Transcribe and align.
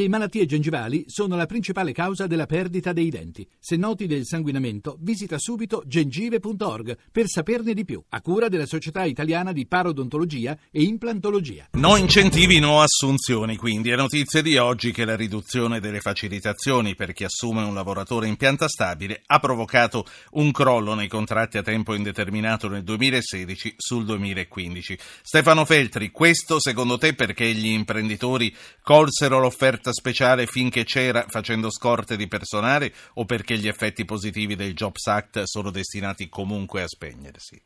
Le 0.00 0.08
malattie 0.08 0.46
gengivali 0.46 1.04
sono 1.08 1.36
la 1.36 1.44
principale 1.44 1.92
causa 1.92 2.26
della 2.26 2.46
perdita 2.46 2.94
dei 2.94 3.10
denti. 3.10 3.46
Se 3.58 3.76
noti 3.76 4.06
del 4.06 4.24
sanguinamento, 4.24 4.96
visita 4.98 5.38
subito 5.38 5.82
gengive.org 5.84 6.96
per 7.12 7.26
saperne 7.28 7.74
di 7.74 7.84
più, 7.84 8.02
a 8.08 8.22
cura 8.22 8.48
della 8.48 8.64
Società 8.64 9.04
Italiana 9.04 9.52
di 9.52 9.66
Parodontologia 9.66 10.56
e 10.70 10.84
Implantologia. 10.84 11.68
No 11.72 11.96
incentivi, 11.96 12.60
no 12.60 12.80
assunzioni, 12.80 13.56
quindi 13.56 13.90
è 13.90 13.96
notizia 13.96 14.40
di 14.40 14.56
oggi 14.56 14.90
che 14.90 15.04
la 15.04 15.16
riduzione 15.16 15.80
delle 15.80 16.00
facilitazioni 16.00 16.94
per 16.94 17.12
chi 17.12 17.24
assume 17.24 17.62
un 17.62 17.74
lavoratore 17.74 18.26
in 18.26 18.36
pianta 18.36 18.68
stabile 18.68 19.20
ha 19.26 19.38
provocato 19.38 20.06
un 20.30 20.50
crollo 20.50 20.94
nei 20.94 21.08
contratti 21.08 21.58
a 21.58 21.62
tempo 21.62 21.92
indeterminato 21.92 22.68
nel 22.68 22.84
2016 22.84 23.74
sul 23.76 24.06
2015. 24.06 24.98
Stefano 25.20 25.66
Feltri, 25.66 26.10
questo 26.10 26.58
secondo 26.58 26.96
te 26.96 27.12
perché 27.12 27.52
gli 27.52 27.68
imprenditori 27.68 28.50
colsero 28.82 29.38
l'offerta 29.38 29.88
speciale 29.92 30.46
finché 30.46 30.84
c'era 30.84 31.24
facendo 31.28 31.70
scorte 31.70 32.16
di 32.16 32.28
personale 32.28 32.92
o 33.14 33.24
perché 33.24 33.56
gli 33.56 33.68
effetti 33.68 34.04
positivi 34.04 34.56
del 34.56 34.74
Jobs 34.74 35.06
Act 35.06 35.42
sono 35.42 35.70
destinati 35.70 36.28
comunque 36.28 36.82
a 36.82 36.86
spegnersi? 36.86 37.60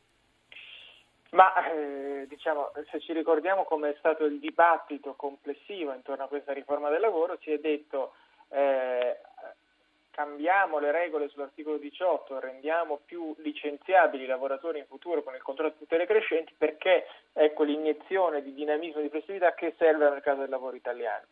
Ma 1.31 1.53
eh, 1.69 2.27
diciamo, 2.27 2.71
se 2.89 2.99
ci 3.01 3.11
ricordiamo 3.11 3.65
come 3.65 3.89
è 3.89 3.95
stato 3.99 4.23
il 4.23 4.39
dibattito 4.39 5.15
complessivo 5.15 5.93
intorno 5.93 6.23
a 6.23 6.27
questa 6.27 6.53
riforma 6.53 6.89
del 6.89 7.01
lavoro, 7.01 7.37
si 7.41 7.51
è 7.51 7.57
detto 7.57 8.13
eh, 8.49 9.17
cambiamo 10.15 10.79
le 10.79 10.93
regole 10.93 11.27
sull'articolo 11.27 11.77
18, 11.77 12.39
rendiamo 12.39 13.01
più 13.05 13.35
licenziabili 13.39 14.23
i 14.23 14.27
lavoratori 14.27 14.79
in 14.79 14.85
futuro 14.85 15.23
con 15.23 15.35
il 15.35 15.41
contratto 15.41 15.73
di 15.73 15.79
tutele 15.79 16.05
crescenti 16.05 16.53
perché 16.57 17.05
ecco 17.33 17.63
l'iniezione 17.63 18.41
di 18.41 18.53
dinamismo 18.53 18.99
e 18.99 19.03
di 19.03 19.09
flessibilità 19.09 19.53
che 19.53 19.75
serve 19.77 20.05
al 20.05 20.13
mercato 20.13 20.39
del 20.39 20.49
lavoro 20.49 20.77
italiano. 20.77 21.25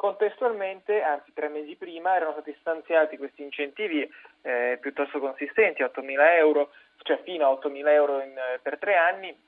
Contestualmente, 0.00 1.02
anzi 1.02 1.30
tre 1.34 1.48
mesi 1.48 1.76
prima, 1.76 2.16
erano 2.16 2.32
stati 2.32 2.56
stanziati 2.58 3.18
questi 3.18 3.42
incentivi 3.42 4.10
eh, 4.40 4.78
piuttosto 4.80 5.18
consistenti, 5.18 5.82
8.000 5.82 6.36
euro, 6.38 6.70
cioè 7.02 7.20
fino 7.22 7.46
a 7.46 7.52
8.000 7.52 7.88
euro 7.88 8.22
in, 8.22 8.30
eh, 8.30 8.58
per 8.62 8.78
tre 8.78 8.96
anni 8.96 9.38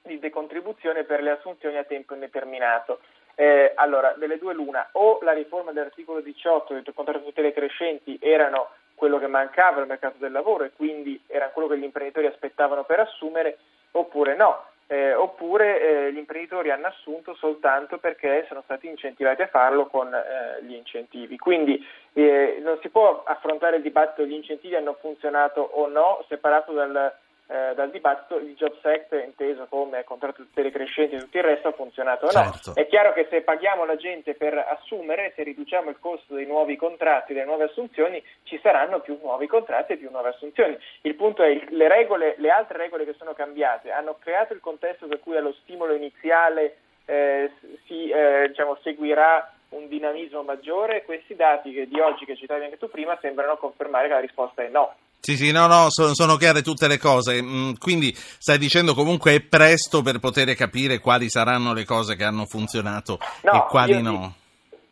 di 0.00 0.18
decontribuzione 0.18 1.04
per 1.04 1.20
le 1.20 1.32
assunzioni 1.32 1.76
a 1.76 1.84
tempo 1.84 2.14
indeterminato. 2.14 3.00
Eh, 3.34 3.72
allora, 3.74 4.14
delle 4.16 4.38
due 4.38 4.54
l'una, 4.54 4.88
o 4.92 5.18
la 5.20 5.32
riforma 5.32 5.72
dell'articolo 5.72 6.20
18 6.22 6.72
del 6.72 6.84
contratto 6.94 7.18
di 7.18 7.26
tutele 7.26 7.52
crescenti 7.52 8.18
erano 8.22 8.70
quello 8.94 9.18
che 9.18 9.26
mancava 9.26 9.82
al 9.82 9.88
mercato 9.88 10.16
del 10.16 10.32
lavoro 10.32 10.64
e 10.64 10.72
quindi 10.74 11.22
era 11.26 11.50
quello 11.50 11.68
che 11.68 11.76
gli 11.76 11.84
imprenditori 11.84 12.28
aspettavano 12.28 12.84
per 12.84 13.00
assumere, 13.00 13.58
oppure 13.90 14.34
no 14.36 14.68
eh, 14.88 15.12
oppure 15.14 15.80
eh, 16.06 16.12
gli 16.12 16.16
imprenditori 16.16 16.70
hanno 16.70 16.86
assunto 16.86 17.34
soltanto 17.34 17.98
perché 17.98 18.46
sono 18.48 18.62
stati 18.64 18.88
incentivati 18.88 19.42
a 19.42 19.46
farlo 19.46 19.86
con 19.86 20.12
eh, 20.12 20.64
gli 20.64 20.74
incentivi. 20.74 21.36
Quindi 21.36 21.84
eh, 22.14 22.58
non 22.62 22.78
si 22.80 22.88
può 22.88 23.22
affrontare 23.24 23.76
il 23.76 23.82
dibattito 23.82 24.26
gli 24.26 24.32
incentivi 24.32 24.74
hanno 24.74 24.96
funzionato 24.98 25.60
o 25.60 25.88
no 25.88 26.24
separato 26.28 26.72
dal 26.72 27.12
eh, 27.50 27.72
dal 27.74 27.90
dibattito 27.90 28.36
il 28.36 28.54
Jobs 28.54 28.84
Act 28.84 29.12
inteso 29.24 29.66
come 29.70 30.04
contratto 30.04 30.42
di 30.42 30.48
tutele 30.48 30.70
crescenti 30.70 31.14
e 31.14 31.18
tutto 31.18 31.38
il 31.38 31.44
resto 31.44 31.68
ha 31.68 31.72
funzionato 31.72 32.26
o 32.26 32.30
no. 32.30 32.52
Certo. 32.52 32.74
È 32.74 32.86
chiaro 32.86 33.14
che 33.14 33.26
se 33.30 33.40
paghiamo 33.40 33.86
la 33.86 33.96
gente 33.96 34.34
per 34.34 34.54
assumere, 34.54 35.32
se 35.34 35.44
riduciamo 35.44 35.88
il 35.88 35.98
costo 35.98 36.34
dei 36.34 36.44
nuovi 36.44 36.76
contratti, 36.76 37.32
delle 37.32 37.46
nuove 37.46 37.64
assunzioni, 37.64 38.22
ci 38.42 38.58
saranno 38.62 39.00
più 39.00 39.18
nuovi 39.22 39.46
contratti 39.46 39.94
e 39.94 39.96
più 39.96 40.10
nuove 40.10 40.28
assunzioni. 40.28 40.76
Il 41.02 41.14
punto 41.14 41.42
è 41.42 41.58
che 41.58 41.74
le 41.74 41.88
regole, 41.88 42.34
le 42.36 42.50
altre 42.50 42.76
regole 42.76 43.06
che 43.06 43.14
sono 43.16 43.32
cambiate 43.32 43.90
hanno 43.90 44.18
creato 44.20 44.52
il 44.52 44.60
contesto 44.60 45.06
per 45.06 45.20
cui 45.20 45.36
allo 45.36 45.54
stimolo 45.62 45.94
iniziale 45.94 46.76
eh, 47.06 47.50
si 47.86 48.10
eh, 48.10 48.48
diciamo, 48.48 48.76
seguirà 48.82 49.54
un 49.70 49.88
dinamismo 49.88 50.42
maggiore. 50.42 51.02
Questi 51.04 51.34
dati 51.34 51.72
che 51.72 51.88
di 51.88 51.98
oggi 51.98 52.26
che 52.26 52.36
citavi 52.36 52.64
anche 52.64 52.76
tu 52.76 52.90
prima 52.90 53.16
sembrano 53.22 53.56
confermare 53.56 54.08
che 54.08 54.12
la 54.12 54.20
risposta 54.20 54.62
è 54.62 54.68
no. 54.68 54.94
Sì, 55.20 55.36
sì, 55.36 55.52
no, 55.52 55.66
no, 55.66 55.86
sono, 55.88 56.14
sono 56.14 56.36
chiare 56.36 56.62
tutte 56.62 56.88
le 56.88 56.98
cose. 56.98 57.42
Mm, 57.42 57.72
quindi 57.78 58.12
stai 58.14 58.58
dicendo 58.58 58.94
comunque 58.94 59.34
è 59.34 59.40
presto 59.40 60.02
per 60.02 60.18
poter 60.18 60.54
capire 60.54 61.00
quali 61.00 61.28
saranno 61.28 61.74
le 61.74 61.84
cose 61.84 62.16
che 62.16 62.24
hanno 62.24 62.46
funzionato 62.46 63.18
no, 63.42 63.52
e 63.52 63.68
quali 63.68 64.00
no. 64.00 64.34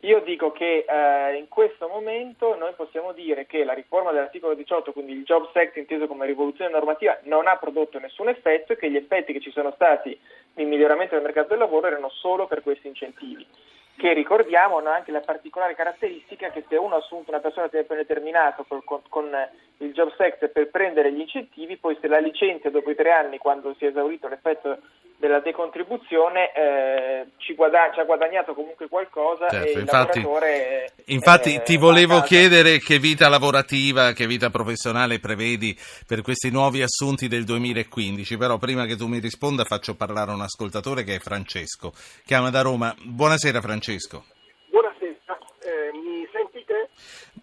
Io 0.00 0.20
dico 0.20 0.52
che 0.52 0.84
eh, 0.86 1.36
in 1.36 1.48
questo 1.48 1.88
momento 1.88 2.54
noi 2.56 2.72
possiamo 2.76 3.12
dire 3.12 3.46
che 3.46 3.64
la 3.64 3.72
riforma 3.72 4.12
dell'articolo 4.12 4.54
18, 4.54 4.92
quindi 4.92 5.12
il 5.12 5.24
Jobs 5.24 5.50
Act 5.56 5.76
inteso 5.76 6.06
come 6.06 6.26
rivoluzione 6.26 6.70
normativa, 6.70 7.18
non 7.24 7.48
ha 7.48 7.56
prodotto 7.56 7.98
nessun 7.98 8.28
effetto 8.28 8.72
e 8.72 8.76
che 8.76 8.88
gli 8.88 8.96
effetti 8.96 9.32
che 9.32 9.40
ci 9.40 9.50
sono 9.50 9.72
stati 9.74 10.16
nel 10.54 10.66
miglioramento 10.66 11.14
del 11.14 11.24
mercato 11.24 11.48
del 11.48 11.58
lavoro 11.58 11.88
erano 11.88 12.08
solo 12.10 12.46
per 12.46 12.62
questi 12.62 12.86
incentivi 12.86 13.44
che 13.96 14.12
ricordiamo 14.12 14.78
hanno 14.78 14.90
anche 14.90 15.10
la 15.10 15.20
particolare 15.20 15.74
caratteristica 15.74 16.50
che 16.50 16.64
se 16.68 16.76
uno 16.76 16.96
ha 16.96 16.98
assunto 16.98 17.30
una 17.30 17.40
persona 17.40 17.66
a 17.66 17.70
tempo 17.70 17.94
indeterminato 17.94 18.64
con, 18.68 18.84
con, 18.84 19.00
con 19.08 19.30
il 19.78 19.92
Jobs 19.92 20.18
Act 20.20 20.48
per 20.48 20.68
prendere 20.68 21.12
gli 21.12 21.20
incentivi, 21.20 21.76
poi 21.76 21.96
se 22.00 22.06
la 22.06 22.18
licenzia 22.18 22.70
dopo 22.70 22.90
i 22.90 22.94
tre 22.94 23.10
anni, 23.10 23.38
quando 23.38 23.74
si 23.78 23.86
è 23.86 23.88
esaurito 23.88 24.28
l'effetto 24.28 24.78
della 25.18 25.40
decontribuzione, 25.40 26.52
eh, 26.52 27.26
ci, 27.38 27.54
guadagna, 27.54 27.92
ci, 27.94 28.00
ha 28.00 28.04
guadagnato 28.04 28.54
comunque 28.54 28.88
qualcosa 28.88 29.48
certo, 29.48 29.78
e 29.78 29.80
infatti, 29.80 30.20
lavoratore... 30.20 30.92
Infatti 31.06 31.54
eh, 31.54 31.62
ti 31.62 31.76
volevo 31.76 32.20
chiedere 32.20 32.78
che 32.78 32.98
vita 32.98 33.28
lavorativa, 33.28 34.12
che 34.12 34.26
vita 34.26 34.50
professionale 34.50 35.18
prevedi 35.20 35.76
per 36.06 36.22
questi 36.22 36.50
nuovi 36.50 36.82
assunti 36.82 37.28
del 37.28 37.44
2015, 37.44 38.36
però 38.36 38.58
prima 38.58 38.84
che 38.84 38.96
tu 38.96 39.06
mi 39.06 39.18
risponda 39.18 39.64
faccio 39.64 39.94
parlare 39.94 40.32
un 40.32 40.42
ascoltatore 40.42 41.02
che 41.02 41.14
è 41.14 41.18
Francesco, 41.18 41.92
chiama 42.24 42.50
da 42.50 42.62
Roma. 42.62 42.94
Buonasera 43.02 43.60
Francesco. 43.60 43.84
Francesco. 43.86 44.24
Buonasera, 44.70 45.38
eh, 45.62 45.92
mi 45.92 46.26
sentite? 46.32 46.90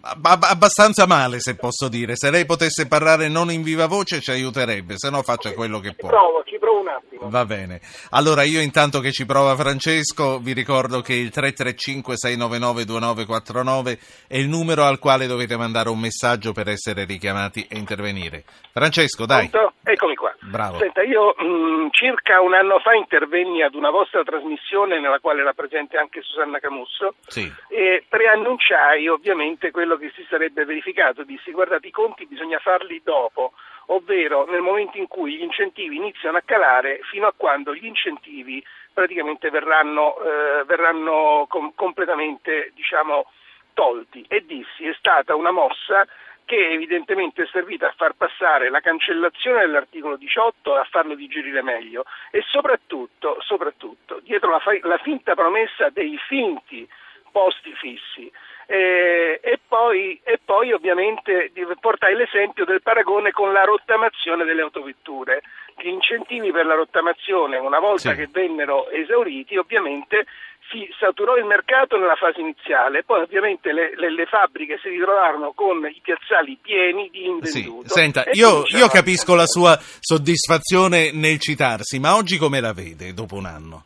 Abbastanza 0.04 1.08
male, 1.08 1.40
se 1.40 1.56
posso 1.56 1.88
dire. 1.88 2.16
Se 2.16 2.30
lei 2.30 2.46
potesse 2.46 2.88
parlare 2.88 3.30
non 3.30 3.50
in 3.52 3.64
viva 3.64 3.88
voce 3.88 4.20
ci 4.20 4.32
aiuterebbe, 4.32 4.98
se 4.98 5.10
no 5.10 5.24
faccia 5.24 5.54
quello 5.54 5.80
che 5.80 5.94
può. 5.94 6.10
Provo, 6.10 6.44
ci 6.44 6.58
provo 6.60 6.82
un 6.82 6.90
attimo. 6.90 7.30
Va 7.30 7.46
bene. 7.46 7.80
Allora 8.12 8.44
io 8.44 8.60
intanto 8.60 9.00
che 9.00 9.12
ci 9.12 9.26
prova 9.26 9.56
Francesco 9.56 10.40
vi 10.40 10.52
ricordo 10.54 11.00
che 11.02 11.14
il 11.14 11.32
335-699-2949 11.34 14.28
è 14.28 14.36
il 14.38 14.50
numero 14.50 14.84
al 14.84 15.00
quale 15.00 15.26
dovete 15.26 15.56
mandare 15.56 15.88
un 15.90 16.00
messaggio 16.00 16.52
per 16.52 16.68
essere 16.68 17.06
richiamati 17.06 17.66
e 17.70 17.78
intervenire. 17.78 18.44
Francesco, 18.74 19.26
dai. 19.26 19.48
Pronto? 19.50 19.76
Eccomi 19.84 20.16
qua. 20.16 20.34
Bravo. 20.42 20.80
Senta, 20.80 21.02
io 21.04 21.34
mh, 21.38 21.46
mm, 21.46 21.88
circa 21.92 22.42
un 22.42 22.54
anno 22.54 22.80
fa 22.80 22.94
intervenni 22.94 23.62
ad 23.62 23.76
una 23.76 23.90
vostra 23.90 24.24
trasmissione 24.24 25.00
nella 25.00 25.20
quale 25.20 25.42
era 25.42 25.54
presente 25.54 25.98
anche 25.98 26.22
Susanna 26.22 26.60
Camusso 26.60 27.16
sì. 27.28 27.52
e 27.70 28.04
preannunciai 28.08 29.08
ovviamente 29.08 29.72
quello 29.72 29.93
che 29.98 30.12
si 30.16 30.26
sarebbe 30.30 30.66
verificato. 30.66 31.24
Dissi 31.24 31.52
guardate 31.52 31.88
i 31.88 31.92
conti 31.92 32.26
bisogna 32.26 32.60
farli 32.60 33.02
dopo, 33.04 33.54
ovvero 33.88 34.46
nel 34.46 34.62
momento 34.62 34.98
in 34.98 35.08
cui 35.08 35.36
gli 35.36 35.44
incentivi 35.44 35.96
iniziano 35.96 36.38
a 36.38 36.44
calare 36.46 37.00
fino 37.04 37.28
a 37.28 37.34
quando 37.36 37.74
gli 37.74 37.86
incentivi 37.86 38.64
praticamente 38.94 39.50
verranno, 39.50 40.18
eh, 40.20 40.64
verranno 40.66 41.46
com- 41.50 41.74
completamente 41.76 42.72
diciamo, 42.76 43.26
tolti. 43.74 44.26
E 44.28 44.46
dissi 44.46 44.86
è 44.86 44.94
stata 44.94 45.36
una 45.36 45.52
mossa 45.52 46.08
che 46.46 46.72
evidentemente 46.72 47.44
è 47.44 47.48
servita 47.48 47.88
a 47.88 47.94
far 47.96 48.14
passare 48.14 48.70
la 48.70 48.82
cancellazione 48.82 49.62
dell'articolo 49.62 50.18
18 50.18 50.76
e 50.76 50.80
a 50.80 50.88
farlo 50.90 51.16
digerire 51.16 51.62
meglio 51.62 52.04
e 52.32 52.44
soprattutto, 52.48 53.38
soprattutto 53.42 54.20
dietro 54.24 54.52
la, 54.52 54.60
fa- 54.60 54.78
la 54.82 54.98
finta 54.98 55.36
promessa 55.36 55.90
dei 55.90 56.18
finti 56.28 56.88
posti 57.32 57.74
fissi. 57.74 58.32
Eh, 58.74 59.40
e, 59.40 59.60
poi, 59.68 60.20
e, 60.24 60.40
poi, 60.44 60.72
ovviamente 60.74 61.52
portai 61.80 62.16
l'esempio 62.16 62.66
del 62.66 62.82
paragone 62.82 63.30
con 63.30 63.54
la 63.54 63.66
rottamazione 63.66 64.46
delle 64.46 64.64
autovetture. 64.64 65.44
Gli 65.78 65.90
incentivi 65.90 66.52
per 66.52 66.66
la 66.66 66.74
rottamazione, 66.74 67.58
una 67.58 67.78
volta 67.78 68.10
sì. 68.10 68.16
che 68.16 68.30
vennero 68.32 68.90
esauriti, 68.90 69.58
ovviamente 69.58 70.26
si 70.72 70.90
saturò 71.00 71.36
il 71.38 71.46
mercato 71.46 72.00
nella 72.00 72.16
fase 72.16 72.42
iniziale, 72.42 73.04
poi 73.04 73.22
ovviamente 73.22 73.72
le, 73.72 73.94
le, 73.96 74.12
le 74.12 74.26
fabbriche 74.26 74.80
si 74.82 74.90
ritrovarono 74.90 75.52
con 75.52 75.86
i 75.86 76.02
piazzali 76.02 76.58
pieni 76.60 77.10
di 77.12 77.26
invenduto. 77.26 77.90
Sì, 77.90 77.94
senta, 77.94 78.26
io, 78.32 78.64
io 78.70 78.88
capisco 78.88 79.36
la 79.36 79.46
sua 79.46 79.78
soddisfazione 80.00 81.12
nel 81.14 81.38
citarsi, 81.38 82.00
ma 82.00 82.16
oggi 82.16 82.38
come 82.38 82.60
la 82.60 82.74
vede 82.74 83.14
dopo 83.14 83.36
un 83.36 83.46
anno? 83.46 83.86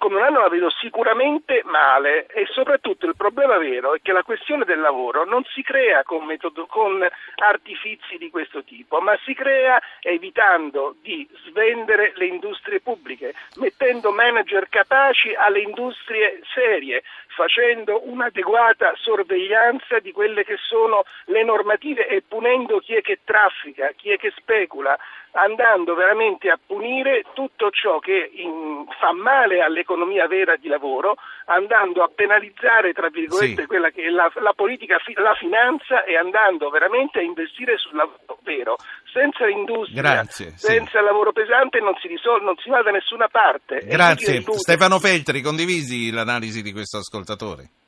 Come 0.00 0.16
un 0.16 0.22
anno 0.22 0.40
la 0.40 0.48
vedo 0.48 0.70
sicuramente 0.70 1.60
male 1.66 2.24
e 2.28 2.46
soprattutto 2.52 3.04
il 3.04 3.14
problema 3.14 3.58
vero 3.58 3.94
è 3.94 4.00
che 4.00 4.12
la 4.12 4.22
questione 4.22 4.64
del 4.64 4.80
lavoro 4.80 5.26
non 5.26 5.44
si 5.44 5.62
crea 5.62 6.02
con, 6.04 6.24
metodo, 6.24 6.64
con 6.64 7.06
artifici 7.36 8.16
di 8.16 8.30
questo 8.30 8.64
tipo, 8.64 9.00
ma 9.00 9.14
si 9.26 9.34
crea 9.34 9.78
evitando 10.00 10.96
di 11.02 11.28
svendere 11.44 12.12
le 12.16 12.24
industrie 12.24 12.80
pubbliche, 12.80 13.34
mettendo 13.56 14.10
manager 14.10 14.70
capaci 14.70 15.34
alle 15.34 15.60
industrie 15.60 16.40
serie, 16.54 17.02
facendo 17.26 18.00
un'adeguata 18.08 18.94
sorveglianza 18.96 19.98
di 19.98 20.12
quelle 20.12 20.44
che 20.44 20.56
sono 20.56 21.04
le 21.26 21.44
normative 21.44 22.08
e 22.08 22.22
punendo 22.26 22.78
chi 22.78 22.94
è 22.94 23.02
che 23.02 23.18
traffica, 23.22 23.92
chi 23.96 24.10
è 24.10 24.16
che 24.16 24.32
specula, 24.34 24.98
andando 25.32 25.94
veramente 25.94 26.48
a 26.50 26.58
punire 26.64 27.24
tutto 27.34 27.70
ciò 27.70 27.98
che 27.98 28.30
in, 28.34 28.84
fa 28.98 29.12
male 29.12 29.62
all'economia 29.62 29.88
l'economia 29.90 30.26
vera 30.26 30.56
di 30.56 30.68
lavoro, 30.68 31.16
andando 31.46 32.02
a 32.02 32.10
penalizzare, 32.14 32.92
tra 32.92 33.08
virgolette, 33.08 33.62
sì. 33.62 33.66
quella 33.66 33.90
che 33.90 34.02
è 34.02 34.08
la, 34.08 34.30
la 34.40 34.52
politica, 34.54 34.96
la 35.16 35.34
finanza 35.34 36.04
e 36.04 36.16
andando 36.16 36.70
veramente 36.70 37.18
a 37.18 37.22
investire 37.22 37.76
sul 37.78 37.96
lavoro 37.96 38.38
vero. 38.42 38.76
Senza 39.12 39.46
l'industria, 39.46 40.02
Grazie, 40.02 40.52
senza 40.56 40.98
il 40.98 41.04
lavoro 41.04 41.32
pesante 41.32 41.80
non 41.80 41.94
si, 42.00 42.06
risol- 42.08 42.42
non 42.42 42.54
si 42.58 42.70
va 42.70 42.82
da 42.82 42.90
nessuna 42.90 43.28
parte. 43.28 43.80
Grazie. 43.84 44.42
Stefano 44.42 44.98
Feltri, 44.98 45.42
condivisi 45.42 46.10
l'analisi 46.10 46.62
di 46.62 46.72
questo 46.72 46.98
ascoltatore? 46.98 47.79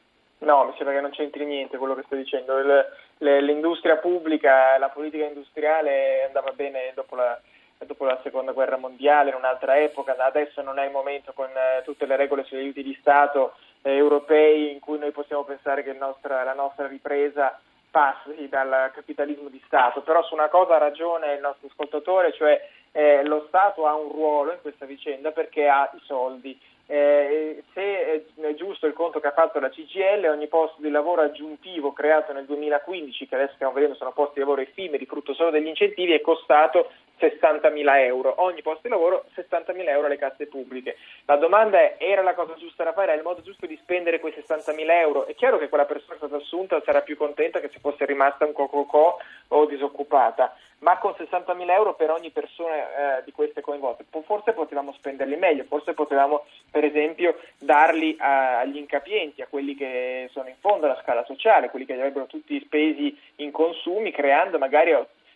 No, 0.43 0.65
mi 0.65 0.73
sembra 0.77 0.95
che 0.95 1.01
non 1.01 1.11
c'entri 1.11 1.45
niente 1.45 1.79
quello 1.79 1.95
che 1.95 2.03
sto 2.05 2.17
dicendo. 2.17 2.59
Il, 2.59 2.87
le, 3.19 3.41
l'industria 3.41 3.97
pubblica, 3.97 4.77
la 4.79 4.89
politica 4.89 5.25
industriale 5.25 6.25
andava 6.25 6.51
bene 6.51 6.91
dopo 6.95 7.15
la, 7.15 7.41
dopo 7.79 8.05
la 8.05 8.19
seconda 8.23 8.53
guerra 8.53 8.77
mondiale, 8.77 9.31
in 9.31 9.37
un'altra 9.37 9.79
epoca, 9.79 10.17
adesso 10.19 10.61
non 10.63 10.79
è 10.79 10.87
il 10.87 10.91
momento 10.91 11.33
con 11.33 11.49
eh, 11.49 11.83
tutte 11.85 12.07
le 12.07 12.17
regole 12.17 12.45
sugli 12.45 12.59
aiuti 12.59 12.83
di 12.83 12.97
Stato 13.01 13.55
eh, 13.83 13.95
europei 13.95 14.73
in 14.73 14.81
cui 14.81 14.99
noi 14.99 15.13
possiamo 15.13 15.45
pensare 15.45 15.85
che 15.85 15.93
nostra, 15.93 16.43
la 16.43 16.55
nostra 16.55 16.89
ripresa 16.89 17.59
passi 17.93 18.49
dal 18.49 18.91
capitalismo 18.95 19.49
di 19.49 19.63
Stato, 19.67 20.01
però 20.01 20.25
su 20.25 20.35
una 20.35 20.49
cosa 20.49 20.75
ha 20.75 20.79
ragione 20.79 21.35
il 21.35 21.41
nostro 21.41 21.69
ascoltatore, 21.69 22.33
cioè 22.33 22.69
eh, 22.91 23.23
lo 23.25 23.45
Stato 23.49 23.87
ha 23.87 23.95
un 23.95 24.11
ruolo 24.11 24.53
in 24.53 24.61
questa 24.61 24.87
vicenda 24.87 25.31
perché 25.31 25.69
ha 25.69 25.89
i 25.95 26.01
soldi 26.05 26.59
eh, 26.93 27.65
se 27.73 28.27
è 28.37 28.55
giusto 28.55 28.87
il 28.87 28.93
conto 28.93 29.19
che 29.19 29.29
ha 29.29 29.33
fatto 29.33 29.59
la 29.59 29.71
CGL, 29.71 30.27
ogni 30.27 30.47
posto 30.47 30.83
di 30.83 30.91
lavoro 30.91 31.23
aggiuntivo 31.23 31.95
creato 31.95 32.35
nel 32.35 32.45
2015, 32.45 33.27
che 33.27 33.35
adesso 33.35 33.55
stiamo 33.55 33.73
vedendo 33.73 33.97
sono 33.97 34.13
posti 34.13 34.35
di 34.35 34.41
lavoro 34.41 34.61
effimeri, 34.61 35.07
frutto 35.07 35.33
solo 35.33 35.49
degli 35.49 35.69
incentivi, 35.69 36.13
è 36.13 36.21
costato 36.21 36.91
60.000 37.23 38.05
euro. 38.05 38.35
Ogni 38.39 38.63
posto 38.63 38.81
di 38.83 38.89
lavoro 38.89 39.27
60.000 39.37 39.89
euro 39.89 40.07
alle 40.07 40.19
casse 40.19 40.47
pubbliche. 40.47 40.97
La 41.27 41.37
domanda 41.37 41.79
è, 41.79 41.97
era 41.99 42.23
la 42.23 42.35
cosa 42.35 42.55
giusta 42.55 42.83
da 42.83 42.93
fare? 42.93 43.09
Era 43.09 43.17
il 43.17 43.23
modo 43.23 43.43
giusto 43.43 43.67
di 43.67 43.79
spendere 43.81 44.19
quei 44.19 44.35
60.000 44.37 44.91
euro? 44.91 45.27
È 45.27 45.35
chiaro 45.35 45.59
che 45.59 45.69
quella 45.69 45.85
persona 45.85 46.17
che 46.19 46.25
è 46.25 46.27
stata 46.27 46.43
assunta 46.43 46.83
sarà 46.85 47.03
più 47.03 47.17
contenta 47.17 47.61
che 47.61 47.71
se 47.73 47.79
fosse 47.79 48.05
rimasta 48.05 48.45
un 48.45 48.53
cococò 48.53 49.17
o 49.49 49.67
disoccupata, 49.67 50.57
ma 50.79 50.99
con 50.99 51.15
60.000 51.17 51.71
euro 51.71 51.95
per 51.95 52.11
ogni 52.11 52.31
persona 52.31 53.19
eh, 53.19 53.25
di 53.25 53.33
queste 53.33 53.61
coinvolte, 53.61 54.05
forse 54.25 54.53
potevamo 54.53 54.93
spenderli 54.93 55.37
meglio, 55.37 55.65
forse 55.65 55.95
potevamo 55.95 56.45
per 56.71 56.85
esempio 56.85 57.39
darli 57.59 58.17
a, 58.19 58.59
agli 58.59 58.79
incapienti, 58.79 59.43
a 59.43 59.47
quelli 59.47 59.75
che 59.77 60.29
sono 60.33 60.49
in 60.49 60.57
fondo 60.59 60.87
alla 60.87 61.01
scala 61.03 61.25
sociale, 61.25 61.71
quelli 61.71 61.87
che 61.87 61.95
avrebbero 61.95 62.27
tutti 62.27 62.61
spesi 62.65 63.17
in 63.37 63.51
consumi, 63.53 64.11
creando 64.11 64.59
magari 64.59 64.93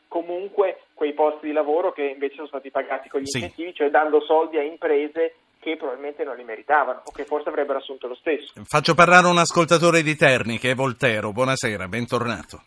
comunque 0.09 0.83
quei 0.95 1.13
posti 1.13 1.47
di 1.47 1.53
lavoro 1.53 1.93
che 1.93 2.05
invece 2.05 2.37
sono 2.37 2.47
stati 2.49 2.71
pagati 2.71 3.09
con 3.09 3.21
gli 3.21 3.27
sì. 3.27 3.39
incentivi, 3.39 3.75
cioè 3.75 3.91
dando 3.91 4.21
soldi 4.21 4.59
a 4.59 4.63
imprese 4.63 5.35
che 5.61 5.77
probabilmente 5.77 6.23
non 6.25 6.37
li 6.37 6.45
meritavano 6.45 7.03
o 7.05 7.11
che 7.13 7.25
forse 7.25 7.49
avrebbero 7.49 7.79
assunto 7.79 8.07
lo 8.07 8.15
stesso. 8.15 8.53
Faccio 8.65 8.95
parlare 8.95 9.27
un 9.27 9.39
ascoltatore 9.39 10.03
di 10.03 10.15
Terni 10.15 10.59
che 10.59 10.71
è 10.71 10.75
Voltero. 10.75 11.33
Buonasera, 11.33 11.89
bentornato. 11.89 12.63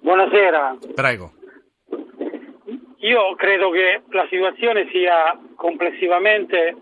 Buonasera. 0.00 0.76
Prego. 0.94 1.32
Io 2.98 3.34
credo 3.36 3.70
che 3.70 4.02
la 4.10 4.26
situazione 4.30 4.88
sia 4.90 5.38
complessivamente 5.54 6.76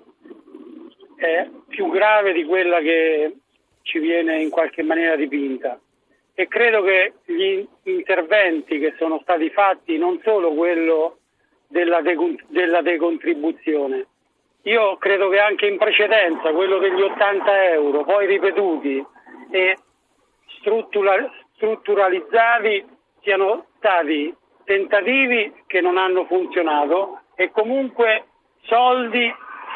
eh, 1.16 1.50
più 1.68 1.90
grave 1.90 2.32
di 2.32 2.44
quella 2.44 2.80
che 2.80 3.36
ci 3.82 3.98
viene 3.98 4.40
in 4.40 4.48
qualche 4.48 4.82
maniera 4.82 5.16
dipinta 5.16 5.78
e 6.34 6.48
credo 6.48 6.82
che 6.82 7.14
gli 7.26 7.66
interventi 7.84 8.78
che 8.78 8.94
sono 8.98 9.20
stati 9.22 9.50
fatti, 9.50 9.98
non 9.98 10.20
solo 10.22 10.52
quello 10.54 11.18
della, 11.68 12.00
de- 12.00 12.44
della 12.48 12.80
decontribuzione, 12.82 14.06
io 14.62 14.96
credo 14.96 15.28
che 15.28 15.40
anche 15.40 15.66
in 15.66 15.76
precedenza 15.76 16.52
quello 16.52 16.78
degli 16.78 17.00
80 17.00 17.70
euro, 17.70 18.04
poi 18.04 18.26
ripetuti 18.26 19.04
e 19.50 19.76
struttura- 20.58 21.30
strutturalizzati, 21.56 22.84
siano 23.22 23.66
stati 23.76 24.34
tentativi 24.64 25.52
che 25.66 25.80
non 25.80 25.96
hanno 25.96 26.24
funzionato 26.26 27.20
e 27.34 27.50
comunque 27.50 28.26
soldi 28.62 29.32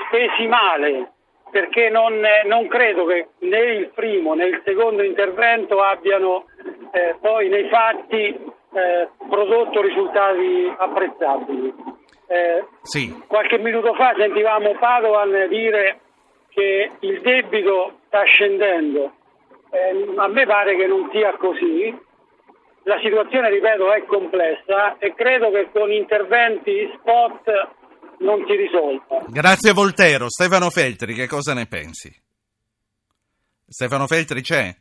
spesi 0.07 0.47
male 0.47 1.13
perché 1.51 1.89
non, 1.89 2.21
non, 2.45 2.67
credo 2.69 3.07
che 3.07 3.29
né 3.39 3.59
il 3.59 3.89
primo 3.95 4.35
né 4.35 4.47
il 4.47 4.63
secondo 4.65 5.03
intervento 5.03 5.81
abbiano 5.81 6.47
eh, 6.93 7.17
poi 7.21 7.49
nei 7.49 7.69
fatti 7.69 8.37
eh, 8.73 9.09
prodotto 9.29 9.81
risultati 9.81 10.73
apprezzabili. 10.77 11.75
Eh, 12.29 12.65
sì. 12.83 13.23
Qualche 13.27 13.59
minuto 13.59 13.95
fa 13.95 14.15
sentivamo 14.19 14.75
Padovan 14.75 15.47
dire 15.49 16.01
che 16.49 16.91
il 17.01 17.21
debito 17.21 18.01
sta 18.07 18.23
scendendo. 18.25 19.13
Eh, 19.71 20.15
a 20.17 20.29
me 20.29 20.47
pare 20.47 20.77
che 20.77 20.87
non 20.87 21.09
sia 21.13 21.33
così. 21.37 21.97
La 22.85 22.99
situazione, 23.01 23.51
ripeto, 23.51 23.93
è 23.93 24.05
complessa 24.05 24.97
e 24.99 25.13
credo 25.15 25.51
che 25.51 25.71
con 25.73 25.91
interventi 25.91 26.91
spot 26.99 27.69
non 28.19 28.45
si 28.47 28.55
risolva. 28.55 29.25
Grazie 29.29 29.73
Voltero. 29.73 30.29
Stefano 30.29 30.71
Feltri, 30.71 31.15
che 31.15 31.27
cosa 31.27 31.55
ne 31.55 31.67
pensi? 31.67 32.15
Stefano 33.67 34.07
Feltri 34.07 34.43
c'è? 34.43 34.75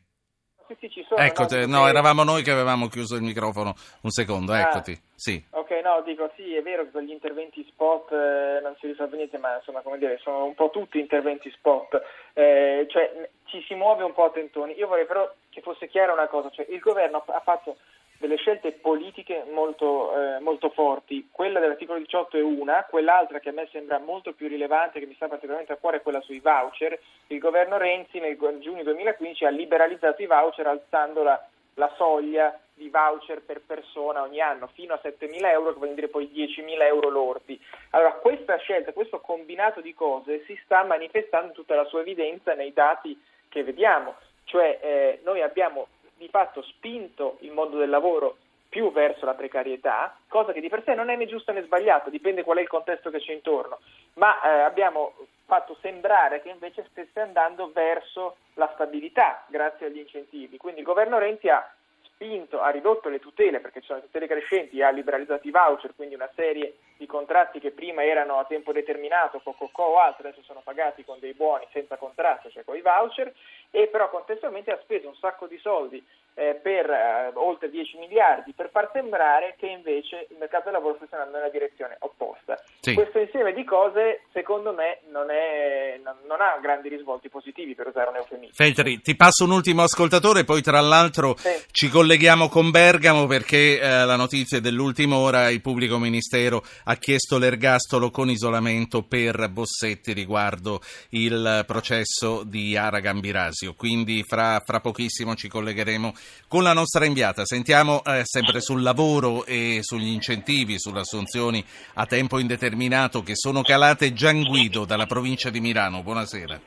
Sì, 0.67 0.75
sì, 0.79 0.89
ci 0.89 1.05
sono. 1.07 1.21
Ecco, 1.21 1.45
no, 1.49 1.65
no, 1.65 1.87
eravamo 1.87 2.23
noi 2.23 2.41
che 2.41 2.51
avevamo 2.51 2.87
chiuso 2.87 3.15
il 3.15 3.21
microfono 3.21 3.75
un 4.01 4.09
secondo, 4.09 4.51
ah, 4.51 4.61
eccoti. 4.61 4.99
Sì. 5.13 5.43
Ok, 5.51 5.69
no, 5.83 6.01
dico 6.03 6.31
sì, 6.35 6.55
è 6.55 6.61
vero 6.61 6.83
che 6.83 6.91
con 6.91 7.03
gli 7.03 7.11
interventi 7.11 7.63
spot 7.69 8.11
eh, 8.11 8.59
non 8.61 8.75
si 8.79 8.87
risolve 8.87 9.17
niente, 9.17 9.37
ma 9.37 9.57
insomma, 9.57 9.81
come 9.81 9.99
dire, 9.99 10.17
sono 10.23 10.45
un 10.45 10.55
po' 10.55 10.71
tutti 10.71 10.99
interventi 10.99 11.51
spot, 11.51 12.01
eh, 12.33 12.87
cioè 12.89 13.29
ci 13.45 13.63
si 13.67 13.75
muove 13.75 14.03
un 14.03 14.13
po' 14.13 14.25
a 14.25 14.31
tentoni. 14.31 14.73
Io 14.73 14.87
vorrei 14.87 15.05
però 15.05 15.31
che 15.49 15.61
fosse 15.61 15.87
chiara 15.87 16.13
una 16.13 16.27
cosa, 16.27 16.49
cioè 16.49 16.65
il 16.69 16.79
governo 16.79 17.23
ha 17.25 17.41
fatto 17.41 17.77
delle 18.17 18.37
scelte 18.37 18.71
politiche 18.71 19.43
molto, 19.51 20.15
eh, 20.17 20.39
molto, 20.39 20.69
forti. 20.69 21.29
Quella 21.31 21.59
dell'articolo 21.59 21.99
18 21.99 22.37
è 22.37 22.41
una, 22.41 22.85
quell'altra 22.89 23.39
che 23.39 23.49
a 23.49 23.53
me 23.53 23.67
sembra 23.71 23.99
molto 23.99 24.33
più 24.33 24.47
rilevante, 24.47 24.99
che 24.99 25.05
mi 25.05 25.15
sta 25.15 25.27
particolarmente 25.27 25.73
a 25.73 25.77
cuore, 25.77 25.97
è 25.97 26.01
quella 26.01 26.21
sui 26.21 26.39
voucher. 26.39 26.99
Il 27.27 27.39
governo 27.39 27.77
Renzi 27.77 28.19
nel 28.19 28.37
giugno 28.59 28.83
2015 28.83 29.45
ha 29.45 29.49
liberalizzato 29.49 30.21
i 30.21 30.27
voucher 30.27 30.67
alzando 30.67 31.23
la, 31.23 31.43
la 31.75 31.91
soglia 31.97 32.57
di 32.73 32.89
voucher 32.89 33.41
per 33.41 33.61
persona 33.65 34.21
ogni 34.21 34.41
anno 34.41 34.67
fino 34.73 34.93
a 34.93 34.99
7.000 35.01 35.45
euro, 35.45 35.71
che 35.71 35.79
vuol 35.79 35.93
dire 35.93 36.09
poi 36.09 36.29
10.000 36.33 36.81
euro 36.83 37.09
lordi. 37.09 37.59
Allora, 37.91 38.13
questa 38.13 38.57
scelta, 38.57 38.91
questo 38.91 39.19
combinato 39.19 39.81
di 39.81 39.93
cose 39.93 40.43
si 40.45 40.59
sta 40.63 40.83
manifestando 40.83 41.47
in 41.47 41.53
tutta 41.53 41.75
la 41.75 41.85
sua 41.85 42.01
evidenza 42.01 42.53
nei 42.53 42.73
dati 42.73 43.19
che 43.49 43.63
vediamo. 43.63 44.15
Cioè, 44.43 44.79
eh, 44.81 45.19
noi 45.23 45.41
abbiamo 45.41 45.87
di 46.17 46.27
fatto 46.29 46.61
spinto 46.61 47.37
il 47.41 47.51
mondo 47.51 47.77
del 47.77 47.89
lavoro 47.89 48.37
più 48.69 48.91
verso 48.91 49.25
la 49.25 49.35
precarietà, 49.35 50.17
cosa 50.27 50.51
che 50.51 50.59
di 50.59 50.67
per 50.67 50.83
sé 50.83 50.95
non 50.95 51.09
è 51.09 51.15
né 51.15 51.27
giusta 51.27 51.53
né 51.53 51.63
sbagliata, 51.63 52.09
dipende 52.09 52.43
qual 52.43 52.57
è 52.57 52.61
il 52.61 52.67
contesto 52.67 53.09
che 53.09 53.19
c'è 53.19 53.31
intorno, 53.31 53.79
ma 54.15 54.41
eh, 54.41 54.61
abbiamo 54.61 55.13
fatto 55.45 55.77
sembrare 55.79 56.41
che 56.41 56.49
invece 56.49 56.85
stesse 56.89 57.21
andando 57.21 57.71
verso 57.71 58.37
la 58.55 58.69
stabilità 58.73 59.45
grazie 59.47 59.85
agli 59.85 59.99
incentivi. 59.99 60.57
Quindi 60.57 60.81
il 60.81 60.85
governo 60.85 61.19
Renzi 61.19 61.47
ha 61.47 61.73
spinto, 62.03 62.61
ha 62.61 62.69
ridotto 62.69 63.09
le 63.09 63.19
tutele 63.19 63.59
perché 63.59 63.81
ci 63.81 63.87
sono 63.87 64.01
tutele 64.01 64.27
crescenti, 64.27 64.81
ha 64.81 64.89
liberalizzato 64.89 65.47
i 65.47 65.51
voucher, 65.51 65.93
quindi 65.95 66.15
una 66.15 66.29
serie 66.35 66.77
di 66.97 67.05
contratti 67.05 67.59
che 67.59 67.71
prima 67.71 68.03
erano 68.03 68.39
a 68.39 68.45
tempo 68.45 68.71
determinato, 68.71 69.39
Cococò 69.39 69.87
o 69.87 69.99
altri, 69.99 70.27
adesso 70.27 70.43
sono 70.43 70.61
pagati 70.63 71.03
con 71.03 71.19
dei 71.19 71.33
buoni 71.33 71.65
senza 71.71 71.97
contratto, 71.97 72.49
cioè 72.49 72.63
con 72.63 72.75
i 72.75 72.81
voucher, 72.81 73.33
e 73.71 73.87
però 73.87 74.09
contestualmente 74.09 74.71
ha 74.71 74.79
speso 74.81 75.07
un 75.07 75.15
sacco 75.15 75.47
di 75.47 75.57
soldi 75.57 76.03
eh, 76.35 76.59
per 76.61 76.89
eh, 76.89 77.31
oltre 77.35 77.69
10 77.69 77.97
miliardi 77.97 78.53
per 78.53 78.69
far 78.69 78.89
sembrare 78.91 79.55
che 79.57 79.67
invece 79.67 80.27
il 80.29 80.37
mercato 80.37 80.65
del 80.65 80.73
lavoro 80.73 80.97
andando 81.09 81.37
nella 81.37 81.49
direzione 81.49 81.95
opposta. 81.99 82.61
Sì. 82.81 82.93
Questo 82.93 83.19
insieme 83.19 83.53
di 83.53 83.63
cose 83.63 84.23
secondo 84.33 84.73
me 84.73 84.99
non, 85.09 85.29
è, 85.29 85.99
non, 86.03 86.15
non, 86.27 86.41
ha 86.41 86.57
grandi 86.61 86.89
risvolti 86.89 87.29
positivi 87.29 87.73
per 87.73 87.87
usare 87.87 88.09
un 88.09 88.17
eufemismo. 88.17 88.53
Feltri, 88.53 89.01
ti 89.01 89.15
passo 89.15 89.45
un 89.45 89.51
ultimo 89.51 89.83
ascoltatore, 89.83 90.43
poi 90.43 90.61
tra 90.61 90.81
l'altro 90.81 91.35
sì. 91.37 91.49
ci 91.71 91.89
colleghiamo 91.89 92.49
con 92.49 92.69
Bergamo 92.69 93.27
perché 93.27 93.79
eh, 93.79 94.05
la 94.05 94.17
notizia 94.17 94.57
è 94.57 94.61
dell'ultima 94.61 95.15
ora, 95.15 95.49
il 95.49 95.61
pubblico 95.61 95.97
ministero 95.97 96.63
ha 96.85 96.95
chiesto 96.95 97.37
l'ergastolo 97.37 98.09
con 98.09 98.29
isolamento 98.29 99.03
per 99.03 99.49
Bossetti 99.49 100.13
riguardo 100.13 100.81
il 101.09 101.63
processo 101.65 102.43
di 102.43 102.77
Ara 102.77 102.99
Gambirasio, 102.99 103.73
quindi 103.73 104.23
fra, 104.27 104.61
fra 104.65 104.79
pochissimo 104.79 105.35
ci 105.35 105.47
collegheremo 105.47 106.13
con 106.47 106.63
la 106.63 106.73
nostra 106.73 107.05
inviata. 107.05 107.45
Sentiamo 107.45 108.03
eh, 108.03 108.21
sempre 108.23 108.61
sul 108.61 108.81
lavoro 108.81 109.45
e 109.45 109.79
sugli 109.81 110.07
incentivi, 110.07 110.79
sulle 110.79 110.99
assunzioni 110.99 111.63
a 111.95 112.05
tempo 112.05 112.39
indeterminato 112.39 113.21
che 113.21 113.35
sono 113.35 113.61
calate 113.61 114.13
Gian 114.13 114.43
Guido 114.43 114.85
dalla 114.85 115.05
provincia 115.05 115.49
di 115.49 115.59
Milano. 115.59 116.03
Buonasera. 116.03 116.59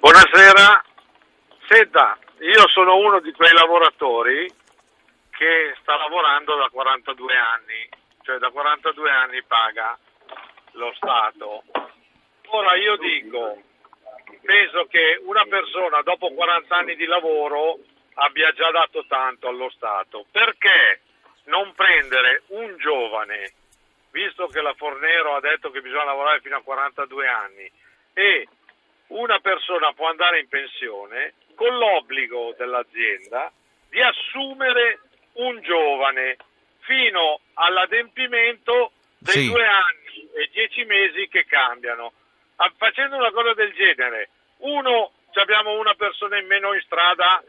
Buonasera. 0.00 0.84
Senta, 1.68 2.18
io 2.40 2.68
sono 2.68 2.96
uno 2.96 3.20
di 3.20 3.32
quei 3.32 3.52
lavoratori 3.52 4.46
che 5.30 5.74
sta 5.80 5.96
lavorando 5.96 6.56
da 6.56 6.68
42 6.70 7.32
anni, 7.34 7.88
cioè 8.24 8.38
da 8.38 8.50
42 8.50 9.10
anni 9.10 9.42
paga 9.42 9.98
lo 10.72 10.92
Stato. 10.94 11.62
Ora 12.46 12.74
io 12.76 12.96
dico, 12.96 13.62
penso 14.42 14.86
che 14.86 15.20
una 15.24 15.44
persona 15.44 16.00
dopo 16.02 16.32
40 16.32 16.74
anni 16.74 16.96
di 16.96 17.04
lavoro 17.04 17.78
abbia 18.14 18.50
già 18.52 18.70
dato 18.70 19.04
tanto 19.06 19.48
allo 19.48 19.68
Stato. 19.70 20.24
Perché 20.30 21.00
non 21.44 21.74
prendere 21.74 22.44
un 22.48 22.74
giovane, 22.78 23.52
visto 24.10 24.46
che 24.46 24.62
la 24.62 24.72
Fornero 24.74 25.34
ha 25.34 25.40
detto 25.40 25.70
che 25.70 25.82
bisogna 25.82 26.04
lavorare 26.04 26.40
fino 26.40 26.56
a 26.56 26.62
42 26.62 27.28
anni, 27.28 27.70
e 28.14 28.48
una 29.08 29.38
persona 29.40 29.92
può 29.92 30.08
andare 30.08 30.40
in 30.40 30.48
pensione 30.48 31.34
con 31.54 31.76
l'obbligo 31.76 32.54
dell'azienda 32.56 33.52
di 33.90 34.00
assumere 34.00 35.00
un 35.34 35.60
giovane 35.60 36.36
fino 36.84 37.40
all'adempimento 37.54 38.92
dei 39.18 39.34
Sì. 39.34 39.46
due 39.50 39.66
anni 39.66 40.28
e 40.34 40.48
dieci 40.52 40.84
mesi 40.84 41.28
che 41.28 41.44
cambiano. 41.46 42.12
Ah, 42.56 42.72
Facendo 42.76 43.16
una 43.16 43.30
cosa 43.32 43.52
del 43.54 43.72
genere, 43.74 44.28
uno, 44.58 45.12
abbiamo 45.34 45.78
una 45.78 45.94
persona 45.94 46.38
in 46.38 46.46
meno 46.46 46.72
in 46.74 46.80
strada, 46.82 47.42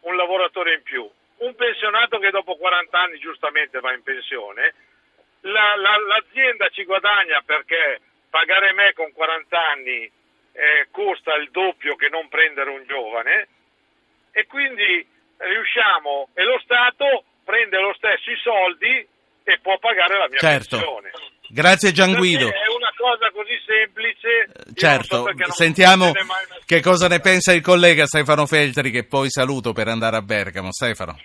un 0.00 0.16
lavoratore 0.16 0.74
in 0.74 0.82
più, 0.82 1.08
un 1.38 1.54
pensionato 1.54 2.18
che 2.18 2.30
dopo 2.30 2.56
40 2.56 2.98
anni 3.00 3.18
giustamente 3.18 3.78
va 3.80 3.92
in 3.92 4.02
pensione, 4.02 4.74
la- 5.42 5.76
la- 5.76 5.98
l'azienda 5.98 6.68
ci 6.70 6.84
guadagna 6.84 7.40
perché 7.42 8.00
pagare 8.30 8.72
me 8.72 8.92
con 8.94 9.12
40 9.12 9.68
anni 9.70 10.10
eh, 10.52 10.88
costa 10.90 11.36
il 11.36 11.50
doppio 11.52 11.94
che 11.94 12.08
non 12.08 12.26
prendere 12.28 12.70
un 12.70 12.84
giovane 12.86 13.46
e 14.32 14.44
quindi 14.46 15.06
riusciamo 15.36 16.30
e 16.34 16.42
lo 16.42 16.58
Stato 16.64 17.22
prende 17.48 17.80
lo 17.80 17.94
stesso 17.96 18.30
i 18.30 18.36
soldi 18.44 19.06
e 19.42 19.58
può 19.62 19.78
pagare 19.78 20.18
la 20.18 20.28
mia 20.28 20.38
Certo. 20.38 20.76
pensione. 20.76 21.10
Grazie 21.48 21.92
Gianguido. 21.92 22.44
Perché 22.50 22.60
È 22.60 22.74
una 22.76 22.92
cosa 22.94 23.30
così 23.32 23.56
semplice. 23.64 24.50
so 24.52 24.74
Certo, 24.74 25.22
perché 25.22 25.42
non 25.44 25.52
sentiamo 25.52 26.12
che 26.66 26.82
cosa 26.82 27.08
ne 27.08 27.20
pensa 27.20 27.54
il 27.54 27.62
collega 27.62 28.04
Stefano 28.04 28.44
Feltri 28.44 28.90
che 28.90 29.04
poi 29.06 29.30
saluto 29.30 29.72
per 29.72 29.88
andare 29.88 30.16
a 30.16 30.20
Bergamo. 30.22 30.70
Stefano. 30.72 31.16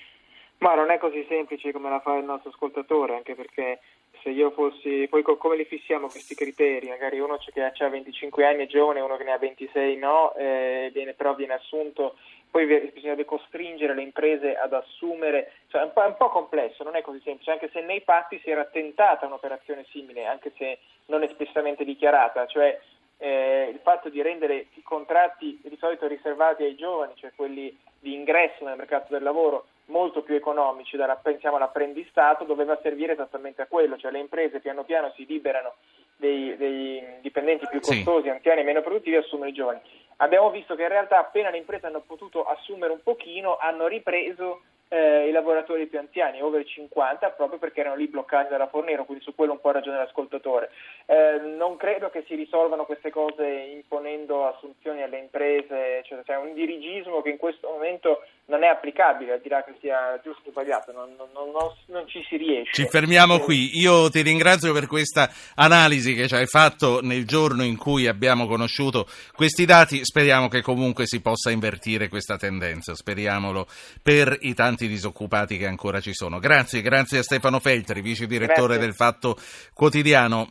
Ma 0.60 0.76
non 0.76 0.92
è 0.92 0.98
così 0.98 1.26
semplice 1.28 1.74
come 1.74 1.90
la 1.90 2.00
fa 2.00 2.16
il 2.16 2.24
nostro 2.24 2.52
ascoltatore, 2.52 3.16
anche 3.16 3.36
perché 3.36 3.80
se 4.24 4.30
io 4.30 4.52
fossi, 4.52 5.06
poi 5.10 5.22
co- 5.22 5.36
come 5.36 5.58
li 5.58 5.66
fissiamo 5.66 6.08
questi 6.08 6.34
criteri? 6.34 6.88
Magari 6.88 7.20
uno 7.20 7.38
che 7.38 7.62
ha 7.62 7.90
25 7.90 8.46
anni 8.46 8.64
è 8.64 8.68
giovane, 8.68 9.02
uno 9.02 9.18
che 9.18 9.26
ne 9.26 9.34
ha 9.34 9.38
26 9.38 9.98
no, 9.98 10.34
eh, 10.36 10.90
viene, 10.94 11.14
però 11.14 11.36
viene 11.36 11.56
assunto, 11.56 12.16
poi 12.50 12.66
bisognerebbe 12.66 13.26
costringere 13.26 13.94
le 13.94 14.02
imprese 14.02 14.56
ad 14.56 14.74
assumere, 14.74 15.52
cioè 15.68 15.82
è 15.82 15.84
un, 15.84 15.92
po', 15.92 16.04
è 16.04 16.08
un 16.08 16.16
po' 16.16 16.30
complesso, 16.30 16.84
non 16.84 16.96
è 16.96 17.02
così 17.02 17.20
semplice, 17.24 17.52
anche 17.52 17.70
se 17.74 17.82
nei 17.82 18.02
patti 18.02 18.40
si 18.42 18.50
era 18.50 18.64
tentata 18.64 19.26
un'operazione 19.26 19.86
simile, 19.90 20.26
anche 20.26 20.54
se 20.58 20.80
non 21.08 21.22
espressamente 21.24 21.84
dichiarata, 21.84 22.46
cioè 22.46 22.80
eh, 23.18 23.70
il 23.72 23.80
fatto 23.84 24.10
di 24.10 24.22
rendere 24.22 24.68
i 24.76 24.82
contratti 24.84 25.60
di 25.62 25.78
solito 25.78 26.08
riservati 26.08 26.64
ai 26.64 26.76
giovani, 26.76 27.14
cioè 27.16 27.34
quelli 27.36 27.76
di 28.00 28.14
ingresso 28.14 28.64
nel 28.64 28.78
mercato 28.78 29.12
del 29.12 29.24
lavoro, 29.24 29.66
molto 29.94 30.24
più 30.24 30.34
economici, 30.34 30.98
pensiamo 31.22 31.58
all'apprendistato, 31.58 32.44
doveva 32.46 32.80
servire 32.82 33.14
esattamente 33.14 33.62
a 33.62 33.68
quello, 33.68 33.96
cioè 33.96 34.12
le 34.12 34.18
imprese 34.20 34.60
piano 34.60 34.84
piano 34.84 35.14
si 35.16 35.24
liberano 35.28 35.76
dei, 36.18 36.58
dei 36.58 37.02
dipendenti 37.22 37.68
più 37.68 37.80
Sì. 37.82 38.04
costosi, 38.04 38.30
anziani 38.30 38.62
e 38.62 38.64
meno 38.64 38.82
produttivi 38.82 39.16
e 39.16 39.20
assumono 39.20 39.50
i 39.50 39.54
giovani. 39.54 39.80
Abbiamo 40.18 40.50
visto 40.50 40.74
che 40.76 40.82
in 40.82 40.88
realtà 40.90 41.20
appena 41.20 41.52
le 41.52 41.58
imprese 41.58 41.86
hanno 41.86 42.02
potuto 42.02 42.44
assumere 42.44 42.92
un 42.92 43.04
pochino, 43.04 43.58
hanno 43.58 43.86
ripreso 43.88 44.64
eh, 44.90 45.28
i 45.28 45.32
lavoratori 45.32 45.88
più 45.88 45.98
anziani, 45.98 46.42
over 46.42 46.64
50, 46.66 47.32
proprio 47.32 47.58
perché 47.60 47.80
erano 47.82 47.96
lì 47.96 48.08
bloccati 48.08 48.50
dalla 48.50 48.68
Fornero, 48.68 49.06
quindi 49.06 49.24
su 49.24 49.34
quello 49.34 49.54
un 49.54 49.60
po' 49.62 49.70
ha 49.70 49.74
ragione 49.74 49.98
l'ascoltatore. 49.98 50.70
Eh, 51.08 51.40
non 51.40 51.78
credo 51.78 52.10
che 52.10 52.24
si 52.28 52.36
risolvano 52.36 52.86
queste 52.86 53.10
cose 53.10 53.44
imponendo 53.48 54.46
assunzioni 54.48 55.02
alle 55.02 55.18
imprese, 55.18 55.98
eccetera. 55.98 56.22
C'è 56.24 56.38
un 56.38 56.54
dirigismo 56.54 57.22
che 57.24 57.30
in 57.30 57.38
questo 57.38 57.70
momento 57.70 58.22
non 58.64 58.72
è 58.72 58.72
applicabile, 58.72 59.34
al 59.34 59.42
di 59.42 59.50
là 59.50 59.62
che 59.64 59.76
sia 59.82 60.20
giusto 60.24 60.48
o 60.48 60.52
sbagliato, 60.52 60.92
non, 60.94 61.10
non- 61.18 61.28
non- 61.34 61.52
non- 61.52 61.74
non 61.88 62.08
ci 62.08 62.24
si 62.30 62.38
riesce. 62.38 62.72
Ci 62.84 62.88
fermiamo 62.88 63.36
Eh, 63.36 63.40
qui. 63.42 63.78
Io 63.80 64.10
ti 64.10 64.22
ringrazio 64.22 64.72
per 64.72 64.88
questa 64.88 65.30
analisi 65.56 66.16
che 66.16 66.28
ci 66.28 66.36
hai 66.36 66.48
fatto 66.48 67.02
nel 67.02 67.26
giorno 67.28 67.64
in 67.64 67.76
cui 67.78 68.08
abbiamo 68.08 68.48
conosciuto 68.48 69.06
questi 69.36 69.66
dati. 69.66 70.06
Speriamo 70.06 70.48
che 70.48 70.62
comunque 70.62 71.06
si 71.06 71.20
possa 71.22 71.52
invertire 71.52 72.08
questa 72.08 72.38
tendenza. 72.38 72.96
Speriamolo 72.96 73.68
per 74.02 74.38
i 74.42 74.54
tanti 74.54 74.88
disoccupati 74.88 75.58
che 75.58 75.68
ancora 75.68 76.00
ci 76.00 76.14
sono. 76.14 76.40
Grazie, 76.40 76.82
grazie 76.82 77.20
a 77.20 77.24
Stefano 77.24 77.60
Feltri, 77.60 78.02
vice 78.02 78.26
direttore 78.28 78.76
Grazie. 78.78 78.86
del 78.86 78.94
Fatto 78.96 79.38
Quotidiano. 79.74 80.50